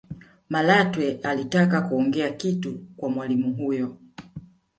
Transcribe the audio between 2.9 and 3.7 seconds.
kwa mwalimu